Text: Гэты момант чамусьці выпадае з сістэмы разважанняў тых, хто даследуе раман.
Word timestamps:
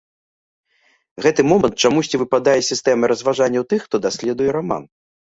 Гэты 1.25 1.41
момант 1.51 1.75
чамусьці 1.89 2.19
выпадае 2.21 2.55
з 2.59 2.63
сістэмы 2.71 3.05
разважанняў 3.11 3.67
тых, 3.75 3.85
хто 3.91 3.95
даследуе 4.07 4.49
раман. 4.57 4.83